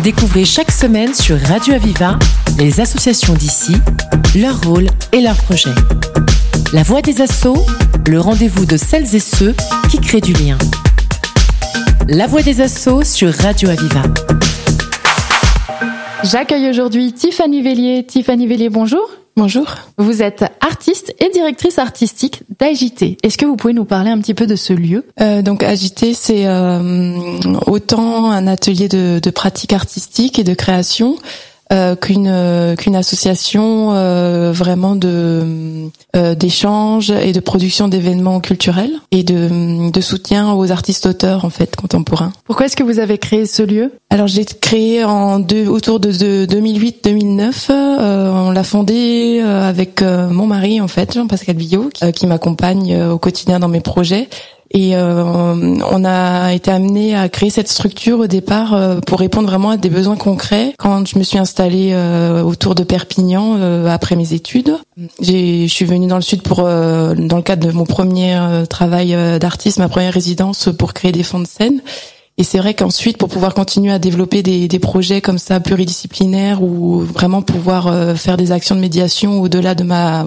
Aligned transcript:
Découvrez 0.00 0.44
chaque 0.44 0.70
semaine 0.72 1.14
sur 1.14 1.38
Radio 1.38 1.74
Aviva 1.74 2.18
les 2.58 2.80
associations 2.80 3.34
d'ici, 3.34 3.76
leur 4.34 4.60
rôle 4.62 4.86
et 5.12 5.20
leurs 5.20 5.36
projets. 5.36 5.74
La 6.72 6.82
voix 6.82 7.02
des 7.02 7.20
assauts, 7.20 7.64
le 8.08 8.18
rendez-vous 8.18 8.64
de 8.66 8.76
celles 8.76 9.14
et 9.14 9.20
ceux 9.20 9.54
qui 9.90 9.98
créent 9.98 10.20
du 10.20 10.32
lien. 10.32 10.58
La 12.08 12.26
voix 12.26 12.42
des 12.42 12.60
assauts 12.62 13.04
sur 13.04 13.32
Radio 13.32 13.68
Aviva. 13.68 14.02
J'accueille 16.24 16.68
aujourd'hui 16.68 17.12
Tiffany 17.12 17.62
Vellier. 17.62 18.04
Tiffany 18.04 18.46
Vellier, 18.46 18.70
bonjour. 18.70 19.08
Bonjour. 19.34 19.64
Vous 19.96 20.22
êtes 20.22 20.44
artiste 20.60 21.14
et 21.18 21.30
directrice 21.30 21.78
artistique 21.78 22.42
d'Agité. 22.60 23.16
Est-ce 23.22 23.38
que 23.38 23.46
vous 23.46 23.56
pouvez 23.56 23.72
nous 23.72 23.86
parler 23.86 24.10
un 24.10 24.18
petit 24.20 24.34
peu 24.34 24.46
de 24.46 24.56
ce 24.56 24.74
lieu? 24.74 25.06
Euh, 25.22 25.40
Donc 25.40 25.62
Agité, 25.62 26.12
c'est 26.12 26.46
euh, 26.46 27.14
autant 27.66 28.30
un 28.30 28.46
atelier 28.46 28.88
de, 28.88 29.20
de 29.22 29.30
pratique 29.30 29.72
artistique 29.72 30.38
et 30.38 30.44
de 30.44 30.52
création 30.52 31.16
euh, 31.72 31.96
qu'une 31.96 32.28
euh, 32.28 32.76
qu'une 32.76 32.96
association 32.96 33.92
euh, 33.92 34.52
vraiment 34.52 34.94
de 34.94 35.88
euh, 36.14 36.34
d'échange 36.34 37.10
et 37.10 37.32
de 37.32 37.40
production 37.40 37.88
d'événements 37.88 38.40
culturels 38.40 38.92
et 39.10 39.22
de, 39.22 39.90
de 39.90 40.00
soutien 40.00 40.52
aux 40.52 40.70
artistes 40.70 41.06
auteurs 41.06 41.44
en 41.44 41.50
fait 41.50 41.74
contemporains. 41.76 42.32
Pourquoi 42.44 42.66
est-ce 42.66 42.76
que 42.76 42.82
vous 42.82 42.98
avez 42.98 43.18
créé 43.18 43.46
ce 43.46 43.62
lieu? 43.62 43.92
Alors 44.10 44.26
j'ai 44.26 44.44
créé 44.44 45.04
en 45.04 45.38
deux, 45.38 45.66
autour 45.66 45.98
de, 46.00 46.12
de 46.12 46.46
2008-2009. 46.46 47.70
on 47.70 48.50
l'a 48.50 48.64
fondé 48.64 49.40
avec 49.40 50.02
mon 50.02 50.46
mari 50.46 50.80
en 50.80 50.88
fait 50.88 51.14
Jean-Pascal 51.14 51.56
Billot 51.56 51.90
qui, 51.92 52.10
qui 52.12 52.26
m'accompagne 52.26 53.02
au 53.04 53.18
quotidien 53.18 53.58
dans 53.58 53.68
mes 53.68 53.80
projets 53.80 54.28
et 54.74 54.96
euh, 54.96 55.76
on 55.90 56.04
a 56.04 56.52
été 56.54 56.70
amené 56.70 57.14
à 57.14 57.28
créer 57.28 57.50
cette 57.50 57.68
structure 57.68 58.20
au 58.20 58.26
départ 58.26 58.74
euh, 58.74 59.00
pour 59.00 59.18
répondre 59.18 59.48
vraiment 59.48 59.70
à 59.70 59.76
des 59.76 59.90
besoins 59.90 60.16
concrets. 60.16 60.74
Quand 60.78 61.06
je 61.06 61.18
me 61.18 61.24
suis 61.24 61.38
installée 61.38 61.90
euh, 61.92 62.42
autour 62.42 62.74
de 62.74 62.82
Perpignan 62.82 63.60
après 63.86 64.16
mes 64.16 64.32
études, 64.32 64.76
je 65.20 65.66
suis 65.66 65.84
venue 65.84 66.06
dans 66.06 66.16
le 66.16 66.22
sud 66.22 66.42
pour, 66.42 66.58
dans 66.58 67.36
le 67.36 67.42
cadre 67.42 67.66
de 67.66 67.72
mon 67.72 67.84
premier 67.84 68.38
travail 68.68 69.16
d'artiste, 69.38 69.78
ma 69.78 69.88
première 69.88 70.12
résidence 70.12 70.68
pour 70.78 70.94
créer 70.94 71.12
des 71.12 71.22
fonds 71.22 71.40
de 71.40 71.46
scène. 71.46 71.80
Et 72.38 72.44
c'est 72.44 72.58
vrai 72.58 72.74
qu'ensuite, 72.74 73.18
pour 73.18 73.28
pouvoir 73.28 73.52
continuer 73.52 73.92
à 73.92 73.98
développer 73.98 74.42
des, 74.42 74.66
des, 74.66 74.78
projets 74.78 75.20
comme 75.20 75.38
ça 75.38 75.60
pluridisciplinaires 75.60 76.62
ou 76.62 77.00
vraiment 77.00 77.42
pouvoir 77.42 78.16
faire 78.16 78.38
des 78.38 78.52
actions 78.52 78.74
de 78.74 78.80
médiation 78.80 79.40
au-delà 79.40 79.74
de 79.74 79.84
ma 79.84 80.26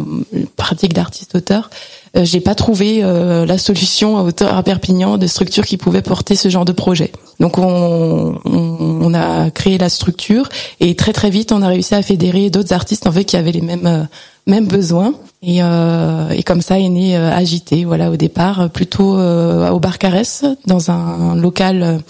pratique 0.56 0.94
d'artiste-auteur, 0.94 1.70
euh, 2.16 2.24
j'ai 2.24 2.40
pas 2.40 2.56
trouvé 2.56 3.00
euh, 3.04 3.46
la 3.46 3.58
solution 3.58 4.18
à 4.18 4.26
à 4.46 4.64
Perpignan 4.64 5.18
de 5.18 5.28
structure 5.28 5.66
qui 5.66 5.78
pouvait 5.78 6.02
porter 6.02 6.36
ce 6.36 6.50
genre 6.50 6.66
de 6.66 6.72
projet. 6.72 7.12
Donc 7.40 7.58
on, 7.58 8.40
on, 8.46 9.14
a 9.14 9.50
créé 9.50 9.78
la 9.78 9.90
structure 9.90 10.50
et 10.80 10.96
très 10.96 11.14
très 11.14 11.30
vite 11.30 11.52
on 11.52 11.62
a 11.62 11.68
réussi 11.68 11.96
à 11.96 12.02
fédérer 12.02 12.50
d'autres 12.50 12.74
artistes 12.74 13.08
en 13.08 13.12
fait 13.12 13.26
qui 13.26 13.38
avaient 13.38 13.52
les 13.52 13.62
mêmes 13.62 14.08
euh, 14.48 14.52
mêmes 14.52 14.68
besoins 14.68 15.14
et, 15.42 15.62
euh, 15.62 16.30
et 16.30 16.44
comme 16.44 16.62
ça 16.62 16.80
est 16.80 16.90
né 16.90 17.16
Agité 17.16 17.86
voilà 17.86 18.12
au 18.12 18.16
départ 18.16 18.70
plutôt 18.70 19.18
au 19.18 19.80
bar 19.80 19.98
Caresse 19.98 20.46
dans 20.66 20.92
un 20.92 21.36
local 21.36 22.02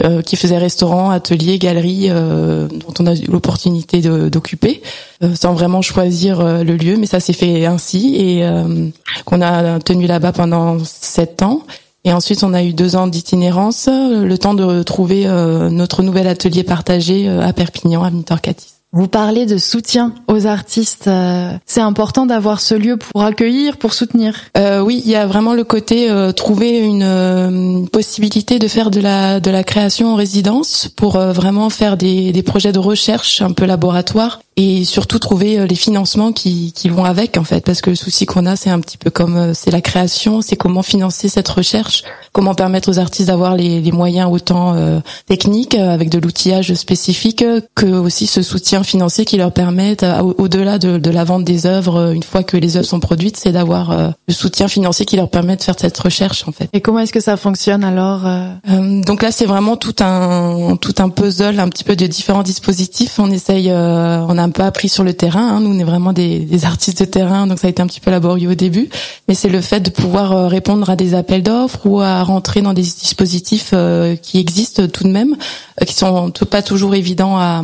euh, 0.00 0.22
qui 0.22 0.36
faisait 0.36 0.56
restaurant, 0.56 1.10
atelier, 1.10 1.58
galerie, 1.58 2.06
euh, 2.08 2.66
dont 2.66 2.94
on 2.98 3.06
a 3.06 3.14
eu 3.14 3.26
l'opportunité 3.26 4.00
d'occuper, 4.00 4.80
euh, 5.22 5.34
sans 5.34 5.52
vraiment 5.52 5.82
choisir 5.82 6.42
le 6.42 6.76
lieu, 6.76 6.96
mais 6.96 7.04
ça 7.04 7.20
s'est 7.20 7.34
fait 7.34 7.66
ainsi 7.66 8.16
et 8.16 8.44
qu'on 9.26 9.42
a 9.42 9.80
tenu 9.80 10.06
là-bas 10.06 10.32
pendant 10.32 10.78
sept 10.84 11.42
ans. 11.42 11.62
Et 12.04 12.12
ensuite, 12.12 12.42
on 12.42 12.54
a 12.54 12.62
eu 12.62 12.72
deux 12.72 12.96
ans 12.96 13.06
d'itinérance, 13.06 13.88
le 13.88 14.36
temps 14.36 14.54
de 14.54 14.82
trouver 14.82 15.26
notre 15.70 16.02
nouvel 16.02 16.26
atelier 16.26 16.64
partagé 16.64 17.28
à 17.28 17.52
Perpignan, 17.52 18.02
à 18.02 18.10
Torcatis. 18.24 18.81
Vous 18.94 19.08
parlez 19.08 19.46
de 19.46 19.56
soutien 19.56 20.12
aux 20.28 20.46
artistes. 20.46 21.08
Euh, 21.08 21.52
c'est 21.64 21.80
important 21.80 22.26
d'avoir 22.26 22.60
ce 22.60 22.74
lieu 22.74 22.98
pour 22.98 23.22
accueillir, 23.22 23.78
pour 23.78 23.94
soutenir. 23.94 24.36
Euh, 24.58 24.80
oui, 24.80 25.00
il 25.02 25.10
y 25.10 25.14
a 25.14 25.26
vraiment 25.26 25.54
le 25.54 25.64
côté 25.64 26.10
euh, 26.10 26.32
trouver 26.32 26.78
une 26.78 27.02
euh, 27.02 27.86
possibilité 27.86 28.58
de 28.58 28.68
faire 28.68 28.90
de 28.90 29.00
la 29.00 29.40
de 29.40 29.50
la 29.50 29.64
création 29.64 30.12
en 30.12 30.14
résidence 30.14 30.88
pour 30.94 31.18
vraiment 31.18 31.70
faire 31.70 31.96
des, 31.96 32.32
des 32.32 32.42
projets 32.42 32.72
de 32.72 32.78
recherche 32.78 33.40
un 33.40 33.52
peu 33.52 33.64
laboratoire 33.64 34.40
et 34.56 34.84
surtout 34.84 35.18
trouver 35.18 35.66
les 35.66 35.74
financements 35.74 36.32
qui, 36.32 36.72
qui 36.72 36.88
vont 36.88 37.04
avec 37.04 37.36
en 37.36 37.44
fait 37.44 37.64
parce 37.64 37.80
que 37.80 37.90
le 37.90 37.96
souci 37.96 38.26
qu'on 38.26 38.46
a 38.46 38.56
c'est 38.56 38.70
un 38.70 38.80
petit 38.80 38.98
peu 38.98 39.10
comme 39.10 39.54
c'est 39.54 39.70
la 39.70 39.80
création 39.80 40.42
c'est 40.42 40.56
comment 40.56 40.82
financer 40.82 41.28
cette 41.28 41.48
recherche 41.48 42.04
comment 42.32 42.54
permettre 42.54 42.90
aux 42.90 42.98
artistes 42.98 43.28
d'avoir 43.28 43.56
les, 43.56 43.80
les 43.80 43.92
moyens 43.92 44.30
autant 44.30 44.76
techniques 45.26 45.74
avec 45.74 46.10
de 46.10 46.18
l'outillage 46.18 46.74
spécifique 46.74 47.44
que 47.74 47.86
aussi 47.86 48.26
ce 48.26 48.42
soutien 48.42 48.82
financiers 48.82 49.24
qui 49.24 49.36
leur 49.36 49.52
permettent, 49.52 50.02
euh, 50.02 50.20
au-delà 50.38 50.78
de, 50.78 50.98
de, 50.98 51.10
la 51.10 51.24
vente 51.24 51.44
des 51.44 51.66
œuvres, 51.66 51.96
euh, 51.96 52.12
une 52.12 52.22
fois 52.22 52.42
que 52.42 52.56
les 52.56 52.76
œuvres 52.76 52.86
sont 52.86 53.00
produites, 53.00 53.36
c'est 53.36 53.52
d'avoir 53.52 53.90
euh, 53.90 54.10
le 54.28 54.34
soutien 54.34 54.68
financier 54.68 55.06
qui 55.06 55.16
leur 55.16 55.28
permet 55.28 55.56
de 55.56 55.62
faire 55.62 55.74
cette 55.78 55.98
recherche 55.98 56.46
en 56.46 56.52
fait. 56.52 56.68
Et 56.72 56.80
comment 56.80 57.00
est-ce 57.00 57.12
que 57.12 57.20
ça 57.20 57.36
fonctionne 57.36 57.84
alors 57.84 58.22
Donc 59.06 59.22
là, 59.22 59.32
c'est 59.32 59.46
vraiment 59.46 59.76
tout 59.76 59.96
un 60.00 60.76
tout 60.80 60.94
un 60.98 61.08
puzzle, 61.08 61.58
un 61.60 61.68
petit 61.68 61.84
peu 61.84 61.96
de 61.96 62.06
différents 62.06 62.42
dispositifs. 62.42 63.18
On 63.18 63.30
essaye, 63.30 63.70
on 63.70 64.38
a 64.38 64.41
un 64.42 64.50
peu 64.50 64.62
appris 64.62 64.88
sur 64.88 65.04
le 65.04 65.14
terrain. 65.14 65.56
Hein. 65.56 65.60
Nous, 65.60 65.70
on 65.70 65.78
est 65.78 65.84
vraiment 65.84 66.12
des, 66.12 66.40
des, 66.40 66.64
artistes 66.64 67.00
de 67.00 67.04
terrain, 67.06 67.46
donc 67.46 67.58
ça 67.58 67.66
a 67.66 67.70
été 67.70 67.82
un 67.82 67.86
petit 67.86 68.00
peu 68.00 68.10
laborieux 68.10 68.50
au 68.50 68.54
début. 68.54 68.88
Mais 69.28 69.34
c'est 69.34 69.48
le 69.48 69.60
fait 69.60 69.80
de 69.80 69.90
pouvoir 69.90 70.50
répondre 70.50 70.90
à 70.90 70.96
des 70.96 71.14
appels 71.14 71.42
d'offres 71.42 71.86
ou 71.86 72.00
à 72.00 72.22
rentrer 72.22 72.62
dans 72.62 72.72
des 72.72 72.82
dispositifs 72.82 73.74
qui 74.22 74.38
existent 74.38 74.86
tout 74.88 75.04
de 75.04 75.10
même, 75.10 75.36
qui 75.86 75.94
sont 75.94 76.30
pas 76.50 76.62
toujours 76.62 76.94
évidents 76.94 77.36
à, 77.36 77.62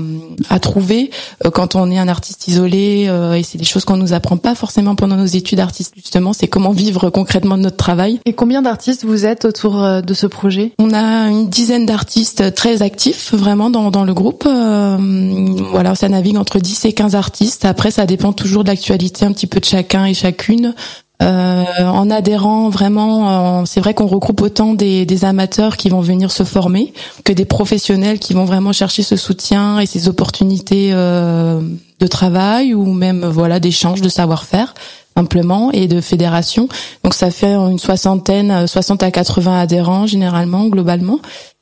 à 0.49 0.59
trouver 0.59 1.11
euh, 1.45 1.51
quand 1.51 1.75
on 1.75 1.91
est 1.91 1.99
un 1.99 2.09
artiste 2.09 2.49
isolé 2.49 3.07
euh, 3.09 3.35
et 3.35 3.43
c'est 3.43 3.59
des 3.59 3.65
choses 3.65 3.85
qu'on 3.85 3.97
nous 3.97 4.13
apprend 4.13 4.37
pas 4.37 4.55
forcément 4.55 4.95
pendant 4.95 5.17
nos 5.17 5.27
études 5.27 5.59
d'artiste 5.59 5.95
justement 5.97 6.33
c'est 6.33 6.49
comment 6.49 6.71
vivre 6.71 7.11
concrètement 7.11 7.57
notre 7.57 7.77
travail 7.77 8.21
et 8.25 8.33
combien 8.33 8.63
d'artistes 8.63 9.05
vous 9.05 9.25
êtes 9.27 9.45
autour 9.45 9.83
euh, 9.83 10.01
de 10.01 10.15
ce 10.15 10.27
projet? 10.27 10.73
On 10.79 10.93
a 10.93 11.29
une 11.29 11.49
dizaine 11.49 11.87
d'artistes 11.87 12.55
très 12.55 12.83
actifs 12.83 13.35
vraiment 13.35 13.71
dans, 13.71 13.91
dans 13.91 14.05
le 14.05 14.15
groupe 14.15 14.47
voilà 14.47 15.95
ça 15.95 16.09
navigue 16.09 16.37
entre 16.37 16.59
10 16.69 16.85
et 16.85 16.93
15 16.93 17.15
artistes 17.15 17.65
après 17.65 17.91
ça 17.91 18.05
dépend 18.05 18.35
toujours 18.35 18.63
de 18.63 18.69
l'actualité 18.69 19.25
un 19.25 19.33
petit 19.33 19.47
peu 19.47 19.59
de 19.59 19.65
chacun 19.65 20.05
et 20.05 20.13
chacune 20.13 20.75
euh, 21.21 21.65
en 21.81 22.11
adhérant 22.11 22.69
vraiment, 22.69 23.67
c'est 23.67 23.81
vrai 23.81 23.93
qu'on 23.93 24.07
regroupe 24.07 24.41
autant 24.41 24.75
des, 24.75 25.05
des, 25.05 25.25
amateurs 25.25 25.77
qui 25.77 25.89
vont 25.89 26.01
venir 26.01 26.31
se 26.31 26.45
former 26.45 26.93
que 27.25 27.33
des 27.33 27.45
professionnels 27.45 28.21
qui 28.21 28.35
vont 28.35 28.45
vraiment 28.45 28.73
chercher 28.73 29.03
ce 29.03 29.17
soutien 29.17 29.81
et 29.81 29.87
ces 29.87 30.07
opportunités 30.07 30.91
euh, 30.93 31.61
de 31.99 32.07
travail 32.07 32.73
ou 32.73 32.93
même 32.93 33.25
voilà 33.27 33.59
d'échange 33.59 34.01
de 34.01 34.09
savoir-faire 34.09 34.75
simplement 35.17 35.73
et 35.73 35.89
de 35.89 36.01
fédération. 36.01 36.69
Donc 37.03 37.15
ça 37.15 37.33
fait 37.33 37.55
une 37.55 37.81
soixantaine, 37.81 38.69
60 38.69 39.03
à 39.03 39.11
80 39.11 39.59
adhérents 39.59 40.07
généralement 40.07 40.67
globalement. 40.69 41.19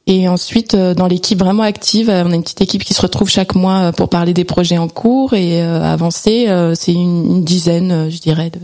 Et 0.07 0.29
ensuite, 0.29 0.75
euh, 0.75 0.95
dans 0.95 1.09
l'équipe 1.09 1.39
vraiment 1.39 1.65
active, 1.65 2.09
on 2.09 2.31
a 2.31 2.35
une 2.35 2.43
petite 2.43 2.61
équipe 2.61 2.85
qui 2.85 2.95
se 2.95 3.03
retrouve 3.03 3.29
chaque 3.29 3.55
mois 3.55 3.93
pour 3.93 4.09
parler 4.09 4.35
des 4.35 4.45
projets 4.45 4.79
en 4.79 4.89
cours 4.89 5.35
et 5.35 5.61
avancer. 5.61 6.47
C'est 6.75 6.93
une, 6.93 7.25
une, 7.27 7.45
dizaine, 7.45 8.09
je 8.11 8.21
dirais, 8.21 8.51
de, 8.51 8.61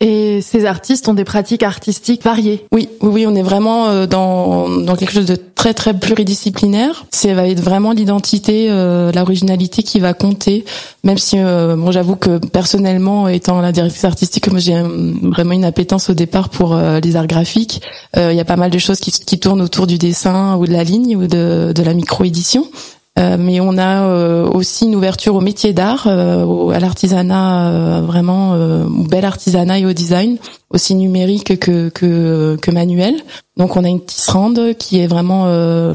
et 0.00 0.40
ces 0.42 0.66
artistes 0.66 1.08
ont 1.08 1.14
des 1.14 1.24
pratiques 1.24 1.62
artistiques 1.62 2.24
variées. 2.24 2.66
Oui, 2.72 2.88
oui, 3.00 3.10
oui 3.12 3.26
on 3.28 3.34
est 3.36 3.42
vraiment 3.42 3.86
euh, 3.86 4.06
dans, 4.06 4.68
dans 4.68 4.96
quelque 4.96 5.12
chose 5.12 5.26
de 5.26 5.36
très 5.36 5.72
très 5.72 5.94
pluridisciplinaire. 5.94 7.06
C'est 7.12 7.32
va 7.32 7.46
être 7.46 7.60
vraiment 7.60 7.92
l'identité, 7.92 8.66
euh, 8.70 9.12
l'originalité 9.12 9.84
qui 9.84 10.00
va 10.00 10.14
compter. 10.14 10.64
Même 11.04 11.18
si, 11.18 11.38
euh, 11.38 11.76
bon, 11.76 11.92
j'avoue 11.92 12.16
que 12.16 12.38
personnellement, 12.38 13.28
étant 13.28 13.60
la 13.60 13.70
directrice 13.70 14.04
artistique, 14.04 14.50
moi 14.50 14.58
j'ai 14.58 14.82
vraiment 15.22 15.52
une 15.52 15.64
appétence 15.64 16.10
au 16.10 16.14
départ 16.14 16.48
pour 16.48 16.74
euh, 16.74 16.98
les 16.98 17.14
arts 17.14 17.28
graphiques. 17.28 17.80
Il 18.16 18.34
y 18.34 18.40
a 18.40 18.44
pas 18.44 18.56
mal 18.56 18.70
de 18.70 18.78
choses 18.78 18.98
qui, 18.98 19.12
qui 19.12 19.38
tournent 19.38 19.62
autour 19.62 19.86
du 19.86 19.96
dessin 19.96 20.56
ou 20.56 20.66
de 20.66 20.72
la 20.72 20.82
ligne 20.82 21.16
ou 21.16 21.26
de, 21.28 21.72
de 21.74 21.82
la 21.82 21.94
micro-édition. 21.94 22.66
Euh, 22.66 23.01
mais 23.18 23.60
on 23.60 23.76
a 23.76 24.06
euh, 24.06 24.48
aussi 24.48 24.86
une 24.86 24.96
ouverture 24.96 25.34
au 25.34 25.40
métier 25.40 25.72
d'art, 25.72 26.06
euh, 26.06 26.68
à 26.70 26.80
l'artisanat 26.80 28.00
vraiment 28.02 28.52
au 28.52 29.04
bel 29.04 29.24
artisanat 29.24 29.80
et 29.80 29.86
au 29.86 29.92
design, 29.92 30.38
aussi 30.70 30.94
numérique 30.94 31.58
que, 31.58 31.88
que, 31.90 32.56
que 32.60 32.70
manuel. 32.70 33.16
Donc 33.56 33.76
on 33.76 33.84
a 33.84 33.88
une 33.88 34.04
tisserande 34.04 34.74
qui 34.78 35.00
est 35.00 35.06
vraiment 35.06 35.44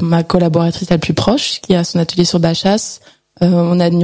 ma 0.02 0.24
collaboratrice 0.24 0.90
la 0.90 0.98
plus 0.98 1.14
proche, 1.14 1.60
qui 1.62 1.74
a 1.74 1.84
son 1.84 2.00
atelier 2.00 2.26
sur 2.26 2.40
Bachas. 2.40 3.00
on 3.42 3.80
a 3.80 3.88
une, 3.88 4.04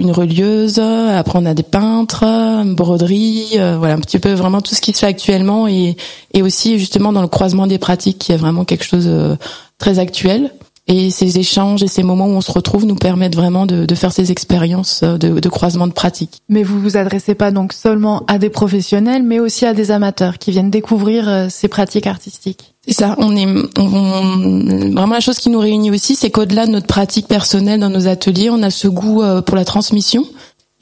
une 0.00 0.12
relieuse, 0.12 0.78
après 0.78 1.38
on 1.38 1.46
a 1.46 1.54
des 1.54 1.62
peintres, 1.62 2.24
une 2.24 2.74
broderie, 2.74 3.58
voilà 3.78 3.94
un 3.94 4.00
petit 4.00 4.18
peu 4.18 4.32
vraiment 4.32 4.62
tout 4.62 4.74
ce 4.74 4.80
qui 4.80 4.94
se 4.94 5.00
fait 5.00 5.06
actuellement 5.06 5.68
et, 5.68 5.96
et 6.32 6.42
aussi 6.42 6.78
justement 6.78 7.12
dans 7.12 7.22
le 7.22 7.28
croisement 7.28 7.66
des 7.66 7.78
pratiques 7.78 8.18
qui 8.18 8.32
est 8.32 8.38
vraiment 8.38 8.64
quelque 8.64 8.84
chose 8.84 9.06
de 9.06 9.36
très 9.78 9.98
actuel. 9.98 10.50
Et 10.86 11.10
ces 11.10 11.38
échanges 11.38 11.82
et 11.82 11.88
ces 11.88 12.02
moments 12.02 12.26
où 12.26 12.32
on 12.32 12.42
se 12.42 12.52
retrouve 12.52 12.84
nous 12.84 12.94
permettent 12.94 13.36
vraiment 13.36 13.64
de, 13.64 13.86
de 13.86 13.94
faire 13.94 14.12
ces 14.12 14.30
expériences 14.30 15.02
de, 15.02 15.16
de, 15.16 15.48
croisement 15.48 15.86
de 15.86 15.92
pratiques. 15.92 16.42
Mais 16.50 16.62
vous 16.62 16.78
vous 16.78 16.98
adressez 16.98 17.34
pas 17.34 17.50
donc 17.50 17.72
seulement 17.72 18.22
à 18.26 18.36
des 18.38 18.50
professionnels, 18.50 19.22
mais 19.22 19.40
aussi 19.40 19.64
à 19.64 19.72
des 19.72 19.90
amateurs 19.90 20.36
qui 20.36 20.50
viennent 20.50 20.70
découvrir 20.70 21.26
euh, 21.26 21.46
ces 21.48 21.68
pratiques 21.68 22.06
artistiques. 22.06 22.74
C'est 22.86 22.92
ça. 22.92 23.14
On 23.16 23.34
est 23.34 23.46
vraiment 23.46 25.14
la 25.14 25.20
chose 25.20 25.38
qui 25.38 25.48
nous 25.48 25.58
réunit 25.58 25.90
aussi, 25.90 26.16
c'est 26.16 26.30
qu'au-delà 26.30 26.66
de 26.66 26.72
notre 26.72 26.86
pratique 26.86 27.28
personnelle 27.28 27.80
dans 27.80 27.88
nos 27.88 28.06
ateliers, 28.06 28.50
on 28.50 28.62
a 28.62 28.70
ce 28.70 28.88
goût 28.88 29.22
euh, 29.22 29.40
pour 29.40 29.56
la 29.56 29.64
transmission, 29.64 30.26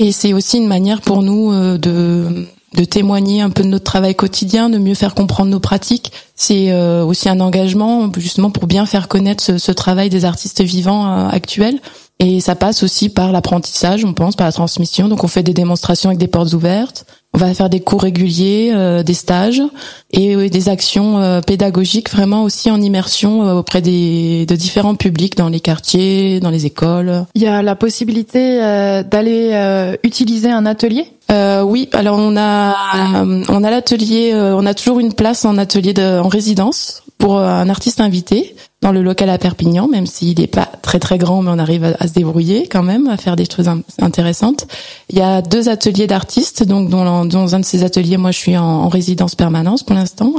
et 0.00 0.10
c'est 0.10 0.32
aussi 0.32 0.58
une 0.58 0.66
manière 0.66 1.00
pour 1.00 1.22
nous 1.22 1.52
euh, 1.52 1.78
de 1.78 2.46
de 2.74 2.84
témoigner 2.84 3.42
un 3.42 3.50
peu 3.50 3.62
de 3.62 3.68
notre 3.68 3.84
travail 3.84 4.14
quotidien, 4.14 4.70
de 4.70 4.78
mieux 4.78 4.94
faire 4.94 5.14
comprendre 5.14 5.50
nos 5.50 5.60
pratiques. 5.60 6.12
C'est 6.34 6.72
euh, 6.72 7.04
aussi 7.04 7.28
un 7.28 7.40
engagement 7.40 8.10
justement 8.16 8.50
pour 8.50 8.66
bien 8.66 8.86
faire 8.86 9.08
connaître 9.08 9.42
ce, 9.42 9.58
ce 9.58 9.72
travail 9.72 10.08
des 10.08 10.24
artistes 10.24 10.62
vivants 10.62 11.28
actuels. 11.28 11.80
Et 12.18 12.40
ça 12.40 12.54
passe 12.54 12.82
aussi 12.84 13.08
par 13.08 13.32
l'apprentissage, 13.32 14.04
on 14.04 14.14
pense, 14.14 14.36
par 14.36 14.46
la 14.46 14.52
transmission. 14.52 15.08
Donc 15.08 15.24
on 15.24 15.28
fait 15.28 15.42
des 15.42 15.54
démonstrations 15.54 16.10
avec 16.10 16.18
des 16.18 16.28
portes 16.28 16.52
ouvertes. 16.52 17.04
On 17.34 17.38
va 17.38 17.54
faire 17.54 17.70
des 17.70 17.80
cours 17.80 18.02
réguliers, 18.02 18.72
euh, 18.74 19.02
des 19.02 19.14
stages 19.14 19.62
et 20.10 20.50
des 20.50 20.68
actions 20.68 21.18
euh, 21.18 21.40
pédagogiques 21.40 22.10
vraiment 22.10 22.42
aussi 22.42 22.70
en 22.70 22.80
immersion 22.80 23.48
euh, 23.48 23.54
auprès 23.54 23.80
des, 23.80 24.44
de 24.44 24.54
différents 24.54 24.96
publics 24.96 25.34
dans 25.34 25.48
les 25.48 25.60
quartiers, 25.60 26.40
dans 26.40 26.50
les 26.50 26.66
écoles. 26.66 27.24
Il 27.34 27.40
y 27.40 27.46
a 27.46 27.62
la 27.62 27.74
possibilité 27.74 28.58
d'aller 28.58 29.96
utiliser 30.02 30.50
un 30.50 30.66
atelier? 30.66 31.06
Euh, 31.30 31.62
oui, 31.62 31.88
alors 31.92 32.18
on 32.18 32.36
a 32.36 33.24
on 33.48 33.64
a 33.64 33.70
l'atelier, 33.70 34.32
on 34.34 34.66
a 34.66 34.74
toujours 34.74 35.00
une 35.00 35.14
place 35.14 35.46
en 35.46 35.56
atelier 35.56 35.94
de, 35.94 36.18
en 36.18 36.28
résidence 36.28 37.02
pour 37.16 37.38
un 37.38 37.68
artiste 37.70 38.00
invité 38.00 38.54
dans 38.82 38.92
le 38.92 39.02
local 39.02 39.30
à 39.30 39.38
Perpignan, 39.38 39.88
même 39.88 40.06
s'il 40.06 40.38
n'est 40.38 40.46
pas 40.46 40.68
très 40.82 40.98
très 40.98 41.16
grand, 41.16 41.42
mais 41.42 41.50
on 41.52 41.58
arrive 41.58 41.94
à, 41.98 42.06
se 42.06 42.12
débrouiller 42.12 42.68
quand 42.68 42.82
même, 42.82 43.08
à 43.08 43.16
faire 43.16 43.36
des 43.36 43.46
choses 43.46 43.70
intéressantes. 44.00 44.66
Il 45.08 45.18
y 45.18 45.22
a 45.22 45.40
deux 45.40 45.68
ateliers 45.68 46.06
d'artistes, 46.06 46.64
donc 46.64 46.90
dans, 46.90 47.54
un 47.54 47.60
de 47.60 47.64
ces 47.64 47.84
ateliers, 47.84 48.16
moi 48.16 48.32
je 48.32 48.38
suis 48.38 48.56
en, 48.56 48.64
en 48.64 48.88
résidence 48.88 49.34
permanence 49.34 49.82
pour 49.84 49.94
l'instant, 49.94 50.34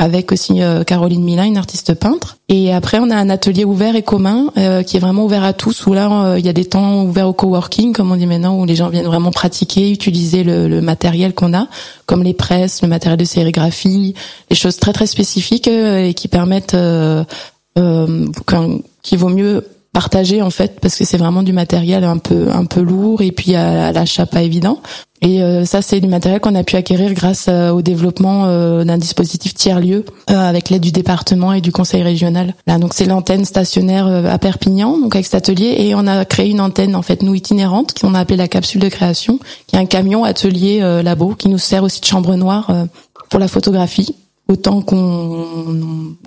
avec 0.00 0.32
aussi 0.32 0.62
euh, 0.62 0.82
Caroline 0.82 1.22
Milin, 1.22 1.44
une 1.44 1.58
artiste 1.58 1.92
peintre. 1.92 2.38
Et 2.48 2.72
après, 2.72 2.98
on 3.00 3.10
a 3.10 3.16
un 3.16 3.28
atelier 3.28 3.64
ouvert 3.64 3.96
et 3.96 4.02
commun 4.02 4.46
euh, 4.56 4.82
qui 4.82 4.96
est 4.96 5.00
vraiment 5.00 5.26
ouvert 5.26 5.44
à 5.44 5.52
tous, 5.52 5.86
où 5.86 5.92
là, 5.92 6.10
euh, 6.10 6.38
il 6.38 6.46
y 6.46 6.48
a 6.48 6.54
des 6.54 6.64
temps 6.64 7.04
ouverts 7.04 7.28
au 7.28 7.34
coworking, 7.34 7.92
comme 7.92 8.10
on 8.10 8.16
dit 8.16 8.26
maintenant, 8.26 8.58
où 8.58 8.64
les 8.64 8.76
gens 8.76 8.88
viennent 8.88 9.06
vraiment 9.06 9.30
pratiquer, 9.30 9.90
utiliser 9.90 10.42
le, 10.42 10.68
le 10.68 10.80
matériel 10.80 11.34
qu'on 11.34 11.52
a, 11.52 11.66
comme 12.06 12.22
les 12.22 12.32
presses, 12.32 12.80
le 12.80 12.88
matériel 12.88 13.18
de 13.18 13.26
sérigraphie, 13.26 14.14
des 14.48 14.56
choses 14.56 14.78
très 14.78 14.94
très 14.94 15.06
spécifiques 15.06 15.68
et 15.68 16.14
qui 16.14 16.28
permettent 16.28 16.76
qu'il 17.74 19.18
vaut 19.18 19.28
mieux 19.28 19.64
partager 19.92 20.40
en 20.40 20.50
fait 20.50 20.78
parce 20.80 20.96
que 20.96 21.04
c'est 21.04 21.16
vraiment 21.16 21.42
du 21.42 21.52
matériel 21.52 22.04
un 22.04 22.18
peu 22.18 22.48
un 22.52 22.64
peu 22.64 22.80
lourd 22.80 23.22
et 23.22 23.32
puis 23.32 23.54
à, 23.54 23.92
l'achat 23.92 24.26
pas 24.26 24.42
évident. 24.42 24.80
Et 25.22 25.42
euh, 25.42 25.64
ça 25.64 25.82
c'est 25.82 26.00
du 26.00 26.08
matériel 26.08 26.40
qu'on 26.40 26.54
a 26.54 26.62
pu 26.62 26.76
acquérir 26.76 27.12
grâce 27.12 27.46
euh, 27.48 27.70
au 27.70 27.82
développement 27.82 28.44
euh, 28.46 28.84
d'un 28.84 28.96
dispositif 28.98 29.54
tiers 29.54 29.80
lieu 29.80 30.04
avec 30.28 30.70
l'aide 30.70 30.80
du 30.80 30.92
département 30.92 31.52
et 31.52 31.60
du 31.60 31.72
conseil 31.72 32.02
régional. 32.02 32.54
Là 32.66 32.78
donc 32.78 32.94
c'est 32.94 33.04
l'antenne 33.04 33.44
stationnaire 33.44 34.06
à 34.06 34.38
Perpignan 34.38 34.96
donc 34.96 35.14
avec 35.14 35.26
cet 35.26 35.34
atelier 35.34 35.74
et 35.78 35.94
on 35.94 36.06
a 36.06 36.24
créé 36.24 36.50
une 36.50 36.60
antenne 36.60 36.94
en 36.94 37.02
fait 37.02 37.22
nous 37.22 37.34
itinérante 37.34 37.98
qu'on 37.98 38.14
a 38.14 38.20
appelée 38.20 38.36
la 38.36 38.48
capsule 38.48 38.80
de 38.80 38.88
création 38.88 39.40
qui 39.66 39.76
est 39.76 39.78
un 39.78 39.86
camion 39.86 40.24
atelier 40.24 40.80
labo 41.02 41.34
qui 41.34 41.48
nous 41.48 41.58
sert 41.58 41.82
aussi 41.82 42.00
de 42.00 42.06
chambre 42.06 42.36
noire 42.36 42.72
pour 43.28 43.40
la 43.40 43.48
photographie 43.48 44.14
autant 44.50 44.82
qu'on 44.82 45.46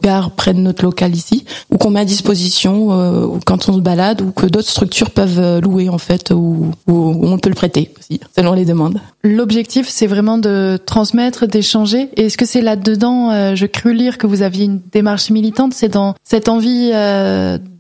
gare 0.02 0.32
près 0.32 0.54
de 0.54 0.60
notre 0.60 0.84
local 0.84 1.16
ici, 1.16 1.46
ou 1.70 1.78
qu'on 1.78 1.90
met 1.90 2.00
à 2.00 2.06
disposition 2.06 2.92
euh, 2.92 3.28
quand 3.46 3.70
on 3.70 3.74
se 3.74 3.80
balade, 3.80 4.22
ou 4.22 4.32
que 4.32 4.46
d'autres 4.46 4.70
structures 4.70 5.12
peuvent 5.12 5.40
euh, 5.40 5.62
louer 5.62 5.90
en 5.90 5.98
fait, 5.98 6.32
ou, 6.32 6.72
on 6.88 7.38
peut 7.38 7.50
le 7.50 7.56
prêter 7.56 7.92
aussi, 8.00 8.20
selon 8.36 8.54
les 8.54 8.66
demandes. 8.66 9.00
L'objectif, 9.24 9.88
c'est 9.90 10.08
vraiment 10.08 10.38
de 10.38 10.80
transmettre, 10.86 11.48
d'échanger. 11.48 12.10
Et 12.16 12.26
est-ce 12.26 12.38
que 12.38 12.46
c'est 12.46 12.62
là-dedans, 12.62 13.32
euh, 13.32 13.56
je 13.56 13.66
crus 13.66 13.96
lire 13.96 14.18
que 14.18 14.28
vous 14.28 14.42
aviez 14.42 14.66
une 14.66 14.82
démarche 14.92 15.30
militante, 15.30 15.74
c'est 15.74 15.90
dans 15.90 16.16
cette 16.24 16.50
envie 16.50 16.92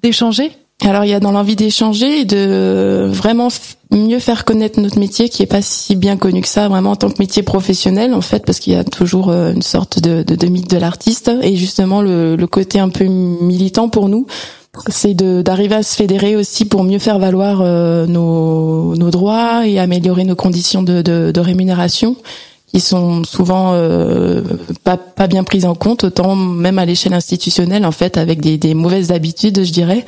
d'échanger? 0.01 0.51
Alors 0.89 1.05
il 1.05 1.11
y 1.11 1.13
a 1.13 1.19
dans 1.19 1.31
l'envie 1.31 1.55
d'échanger 1.55 2.21
et 2.21 2.25
de 2.25 3.09
vraiment 3.11 3.49
mieux 3.91 4.19
faire 4.19 4.43
connaître 4.45 4.79
notre 4.79 4.99
métier 4.99 5.29
qui 5.29 5.43
est 5.43 5.47
pas 5.47 5.61
si 5.61 5.95
bien 5.95 6.17
connu 6.17 6.41
que 6.41 6.47
ça 6.47 6.67
vraiment 6.67 6.91
en 6.91 6.95
tant 6.95 7.09
que 7.09 7.19
métier 7.19 7.43
professionnel 7.43 8.13
en 8.13 8.21
fait 8.21 8.45
parce 8.45 8.59
qu'il 8.59 8.73
y 8.73 8.75
a 8.75 8.83
toujours 8.83 9.29
euh, 9.29 9.53
une 9.53 9.61
sorte 9.61 9.99
de, 9.99 10.23
de, 10.23 10.47
mythe 10.47 10.69
de 10.69 10.77
l'artiste. 10.77 11.31
Et 11.41 11.55
justement 11.55 12.01
le, 12.01 12.35
côté 12.47 12.79
un 12.79 12.89
peu 12.89 13.05
militant 13.05 13.89
pour 13.89 14.09
nous 14.09 14.25
c'est 14.87 15.13
d'arriver 15.13 15.75
à 15.75 15.83
se 15.83 15.95
fédérer 15.95 16.35
aussi 16.35 16.65
pour 16.65 16.83
mieux 16.83 16.97
faire 16.97 17.19
valoir 17.19 17.61
euh, 17.61 18.07
nos, 18.07 18.95
droits 19.11 19.67
et 19.67 19.79
améliorer 19.79 20.23
nos 20.23 20.35
conditions 20.35 20.81
de 20.81 21.39
rémunération 21.39 22.15
qui 22.73 22.79
sont 22.79 23.23
souvent 23.23 23.73
euh, 23.73 24.41
pas, 24.83 24.97
pas 24.97 25.27
bien 25.27 25.43
prises 25.43 25.65
en 25.65 25.75
compte, 25.75 26.05
autant 26.05 26.35
même 26.35 26.79
à 26.79 26.85
l'échelle 26.85 27.13
institutionnelle 27.13 27.85
en 27.85 27.91
fait, 27.91 28.17
avec 28.17 28.41
des, 28.41 28.57
des 28.57 28.73
mauvaises 28.73 29.11
habitudes, 29.11 29.63
je 29.63 29.71
dirais, 29.71 30.05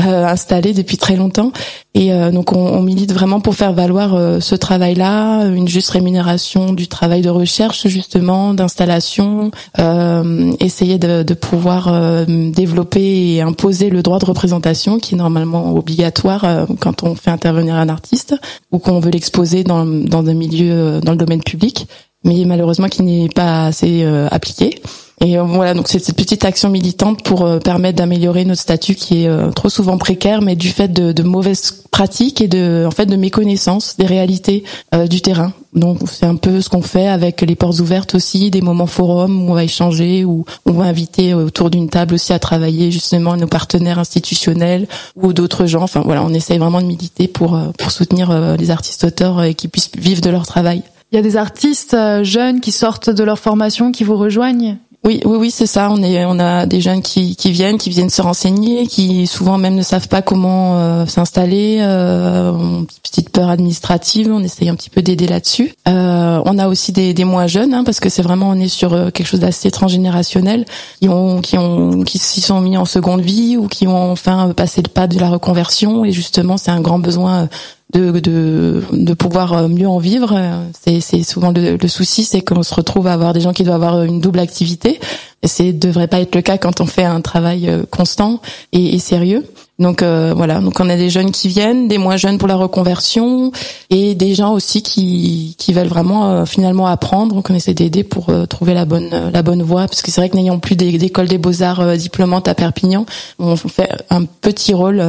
euh, 0.00 0.26
installées 0.26 0.74
depuis 0.74 0.96
très 0.96 1.14
longtemps. 1.14 1.52
Et 1.94 2.12
euh, 2.12 2.30
donc 2.30 2.52
on, 2.52 2.58
on, 2.58 2.82
milite 2.82 3.12
vraiment 3.12 3.40
pour 3.40 3.54
faire 3.54 3.72
valoir 3.72 4.14
euh, 4.14 4.40
ce 4.40 4.54
travail-là, 4.54 5.46
une 5.46 5.66
juste 5.66 5.90
rémunération 5.90 6.72
du 6.72 6.86
travail 6.86 7.22
de 7.22 7.30
recherche 7.30 7.88
justement, 7.88 8.52
d'installation, 8.52 9.50
euh, 9.78 10.52
essayer 10.60 10.98
de, 10.98 11.22
de 11.22 11.34
pouvoir 11.34 12.26
développer 12.26 13.34
et 13.34 13.42
imposer 13.42 13.90
le 13.90 14.02
droit 14.02 14.18
de 14.18 14.26
représentation 14.26 14.98
qui 14.98 15.14
est 15.14 15.18
normalement 15.18 15.74
obligatoire 15.74 16.66
quand 16.80 17.02
on 17.02 17.14
fait 17.14 17.30
intervenir 17.30 17.74
un 17.74 17.88
artiste 17.88 18.34
ou 18.70 18.78
qu'on 18.78 19.00
veut 19.00 19.10
l'exposer 19.10 19.64
dans, 19.64 19.84
dans 19.84 20.26
un 20.26 20.34
milieu, 20.34 21.00
dans 21.00 21.12
le 21.12 21.18
domaine 21.18 21.42
public 21.42 21.88
mais 22.28 22.44
malheureusement 22.44 22.88
qui 22.88 23.02
n'est 23.02 23.28
pas 23.28 23.66
assez 23.66 24.02
euh, 24.04 24.28
appliqué. 24.30 24.80
Et 25.20 25.36
euh, 25.36 25.42
voilà, 25.42 25.74
donc 25.74 25.88
c'est 25.88 25.98
cette 25.98 26.16
petite 26.16 26.44
action 26.44 26.68
militante 26.68 27.24
pour 27.24 27.44
euh, 27.44 27.58
permettre 27.58 27.96
d'améliorer 27.98 28.44
notre 28.44 28.60
statut 28.60 28.94
qui 28.94 29.24
est 29.24 29.52
trop 29.54 29.68
souvent 29.68 29.98
précaire, 29.98 30.42
mais 30.42 30.54
du 30.54 30.68
fait 30.68 30.88
de, 30.88 31.10
de, 31.10 31.22
mauvaises 31.24 31.84
pratiques 31.90 32.40
et 32.40 32.46
de, 32.46 32.84
en 32.86 32.92
fait, 32.92 33.06
de 33.06 33.16
méconnaissance 33.16 33.96
des 33.98 34.06
réalités 34.06 34.62
du 35.08 35.20
terrain. 35.20 35.52
Donc 35.74 35.98
c'est 36.06 36.26
un 36.26 36.36
peu 36.36 36.60
ce 36.60 36.68
qu'on 36.68 36.82
fait 36.82 37.08
avec 37.08 37.40
les 37.40 37.56
portes 37.56 37.80
ouvertes 37.80 38.14
aussi, 38.14 38.50
des 38.50 38.60
moments 38.60 38.86
forums 38.86 39.42
où 39.42 39.50
on 39.50 39.54
va 39.54 39.64
échanger, 39.64 40.24
où 40.24 40.44
on 40.66 40.72
va 40.72 40.84
inviter 40.84 41.34
autour 41.34 41.70
d'une 41.70 41.88
table 41.88 42.14
aussi 42.14 42.32
à 42.32 42.38
travailler 42.38 42.92
justement 42.92 43.36
nos 43.36 43.48
partenaires 43.48 43.98
institutionnels 43.98 44.86
ou 45.16 45.32
d'autres 45.32 45.66
gens. 45.66 45.82
Enfin 45.82 46.02
voilà, 46.04 46.22
on 46.22 46.32
essaye 46.32 46.58
vraiment 46.58 46.80
de 46.80 46.86
militer 46.86 47.26
pour 47.26 47.58
pour 47.76 47.90
soutenir 47.90 48.56
les 48.56 48.70
artistes 48.70 49.04
auteurs 49.04 49.42
et 49.42 49.54
qui 49.54 49.66
puissent 49.68 49.90
vivre 49.96 50.20
de 50.20 50.30
leur 50.30 50.46
travail. 50.46 50.82
Il 51.10 51.16
y 51.16 51.18
a 51.18 51.22
des 51.22 51.36
artistes 51.36 51.94
euh, 51.94 52.22
jeunes 52.22 52.60
qui 52.60 52.72
sortent 52.72 53.10
de 53.10 53.24
leur 53.24 53.38
formation, 53.38 53.92
qui 53.92 54.04
vous 54.04 54.16
rejoignent? 54.16 54.76
Oui, 55.04 55.20
oui, 55.24 55.38
oui, 55.38 55.50
c'est 55.50 55.66
ça. 55.66 55.90
On 55.90 56.02
est, 56.02 56.24
on 56.24 56.40
a 56.40 56.66
des 56.66 56.80
jeunes 56.80 57.02
qui, 57.02 57.36
qui 57.36 57.52
viennent, 57.52 57.78
qui 57.78 57.88
viennent 57.88 58.10
se 58.10 58.20
renseigner, 58.20 58.88
qui 58.88 59.28
souvent 59.28 59.56
même 59.56 59.76
ne 59.76 59.82
savent 59.82 60.08
pas 60.08 60.22
comment 60.22 60.76
euh, 60.76 61.06
s'installer, 61.06 61.78
euh, 61.80 62.82
petite 63.02 63.30
peur 63.30 63.48
administrative. 63.48 64.28
On 64.30 64.42
essaye 64.42 64.68
un 64.68 64.74
petit 64.74 64.90
peu 64.90 65.00
d'aider 65.00 65.28
là-dessus. 65.28 65.72
Euh, 65.86 66.42
on 66.44 66.58
a 66.58 66.66
aussi 66.66 66.90
des, 66.90 67.14
des 67.14 67.24
moins 67.24 67.46
jeunes, 67.46 67.74
hein, 67.74 67.84
parce 67.84 68.00
que 68.00 68.08
c'est 68.08 68.22
vraiment 68.22 68.50
on 68.50 68.60
est 68.60 68.68
sur 68.68 68.92
euh, 68.92 69.10
quelque 69.10 69.28
chose 69.28 69.40
d'assez 69.40 69.70
transgénérationnel, 69.70 70.66
qui 71.00 71.08
ont, 71.08 71.40
qui 71.40 71.56
ont, 71.56 72.02
qui 72.02 72.18
s'y 72.18 72.40
sont 72.40 72.60
mis 72.60 72.76
en 72.76 72.84
seconde 72.84 73.20
vie 73.20 73.56
ou 73.56 73.68
qui 73.68 73.86
ont 73.86 74.10
enfin 74.10 74.52
passé 74.54 74.82
le 74.82 74.88
pas 74.88 75.06
de 75.06 75.18
la 75.18 75.30
reconversion. 75.30 76.04
Et 76.04 76.10
justement, 76.10 76.56
c'est 76.56 76.72
un 76.72 76.80
grand 76.80 76.98
besoin 76.98 77.48
de, 77.92 78.20
de, 78.20 78.82
de 78.92 79.14
pouvoir 79.14 79.52
euh, 79.52 79.68
mieux 79.68 79.88
en 79.88 79.98
vivre. 79.98 80.38
C'est, 80.78 81.00
c'est 81.00 81.22
souvent 81.22 81.52
le, 81.52 81.76
le 81.76 81.88
souci, 81.88 82.24
c'est 82.24 82.42
qu'on 82.42 82.62
se 82.62 82.74
retrouve 82.74 83.06
à 83.06 83.12
avoir 83.12 83.32
des 83.32 83.40
gens 83.40 83.52
qui 83.52 83.64
doivent 83.64 83.82
avoir 83.82 84.02
une 84.02 84.20
double 84.20 84.40
activité. 84.40 85.00
C'est 85.44 85.72
devrait 85.72 86.08
pas 86.08 86.20
être 86.20 86.34
le 86.34 86.42
cas 86.42 86.58
quand 86.58 86.80
on 86.80 86.86
fait 86.86 87.04
un 87.04 87.20
travail 87.20 87.68
euh, 87.68 87.84
constant 87.90 88.40
et, 88.72 88.94
et 88.94 88.98
sérieux. 88.98 89.46
Donc 89.78 90.02
euh, 90.02 90.34
voilà, 90.36 90.58
donc 90.58 90.80
on 90.80 90.90
a 90.90 90.96
des 90.96 91.08
jeunes 91.08 91.30
qui 91.30 91.46
viennent, 91.46 91.86
des 91.86 91.98
moins 91.98 92.16
jeunes 92.16 92.36
pour 92.36 92.48
la 92.48 92.56
reconversion 92.56 93.52
et 93.90 94.16
des 94.16 94.34
gens 94.34 94.52
aussi 94.52 94.82
qui, 94.82 95.54
qui 95.56 95.72
veulent 95.72 95.86
vraiment 95.86 96.44
finalement 96.46 96.88
apprendre. 96.88 97.36
Donc 97.36 97.48
on 97.48 97.54
essaie 97.54 97.74
d'aider 97.74 98.02
pour 98.02 98.32
trouver 98.48 98.74
la 98.74 98.84
bonne 98.84 99.30
la 99.32 99.42
bonne 99.44 99.62
voie 99.62 99.86
parce 99.86 100.02
que 100.02 100.10
c'est 100.10 100.20
vrai 100.20 100.30
que 100.30 100.36
n'ayant 100.36 100.58
plus 100.58 100.74
d'école 100.74 101.28
des 101.28 101.38
beaux-arts 101.38 101.96
diplômantes 101.96 102.48
à 102.48 102.56
Perpignan, 102.56 103.06
on 103.38 103.54
fait 103.54 103.88
un 104.10 104.24
petit 104.24 104.74
rôle 104.74 105.00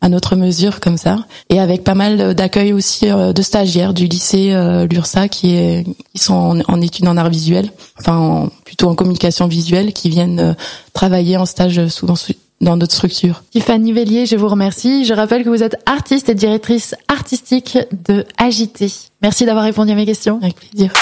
à 0.00 0.08
notre 0.08 0.36
mesure 0.36 0.80
comme 0.80 0.96
ça 0.96 1.18
et 1.48 1.60
avec 1.60 1.84
pas 1.84 1.94
mal 1.94 2.34
d'accueil 2.34 2.72
aussi 2.72 3.10
euh, 3.10 3.32
de 3.32 3.42
stagiaires 3.42 3.94
du 3.94 4.06
lycée 4.06 4.52
euh, 4.52 4.86
Lursa 4.86 5.28
qui 5.28 5.54
est 5.54 5.84
qui 6.14 6.22
sont 6.22 6.62
en, 6.66 6.80
études 6.80 7.06
en 7.06 7.16
art 7.16 7.28
visuel 7.28 7.70
enfin 7.98 8.50
plutôt 8.64 8.88
en 8.88 8.94
communication 8.94 9.46
visuelle 9.46 9.92
qui 9.92 10.08
viennent 10.08 10.40
euh, 10.40 10.52
travailler 10.92 11.36
en 11.36 11.46
stage 11.46 11.88
souvent 11.88 12.14
dans 12.60 12.76
d'autres 12.76 12.94
structures. 12.94 13.42
Tiffany 13.52 13.92
Vellier, 13.92 14.26
je 14.26 14.36
vous 14.36 14.48
remercie. 14.48 15.06
Je 15.06 15.14
rappelle 15.14 15.44
que 15.44 15.48
vous 15.48 15.62
êtes 15.62 15.76
artiste 15.86 16.28
et 16.28 16.34
directrice 16.34 16.94
artistique 17.08 17.78
de 18.06 18.26
Agité. 18.36 18.92
Merci 19.22 19.46
d'avoir 19.46 19.64
répondu 19.64 19.92
à 19.92 19.94
mes 19.94 20.04
questions. 20.04 20.38
Avec 20.42 20.56
plaisir. 20.56 20.92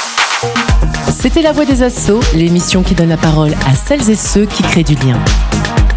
C'était 1.10 1.42
La 1.42 1.52
Voix 1.52 1.64
des 1.64 1.82
Assauts, 1.82 2.20
l'émission 2.34 2.84
qui 2.84 2.94
donne 2.94 3.08
la 3.08 3.16
parole 3.16 3.54
à 3.66 3.74
celles 3.74 4.08
et 4.08 4.14
ceux 4.14 4.46
qui 4.46 4.62
créent 4.62 4.84
du 4.84 4.94
lien. 4.94 5.18